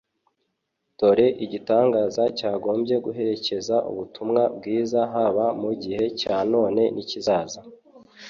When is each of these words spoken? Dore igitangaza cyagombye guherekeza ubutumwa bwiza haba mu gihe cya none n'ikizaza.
Dore 0.97 1.27
igitangaza 1.45 2.23
cyagombye 2.37 2.95
guherekeza 3.05 3.75
ubutumwa 3.91 4.41
bwiza 4.55 4.99
haba 5.13 5.45
mu 5.61 5.71
gihe 5.81 6.05
cya 6.19 6.37
none 6.53 6.81
n'ikizaza. 6.95 7.59